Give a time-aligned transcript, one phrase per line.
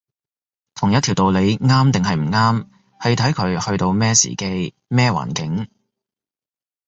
[0.73, 2.67] 同一條道理啱定唔啱，
[2.99, 5.69] 係睇佢去到咩時機，咩環境